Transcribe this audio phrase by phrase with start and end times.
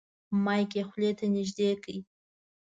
[0.43, 1.87] مایک یې خولې ته نږدې کړ.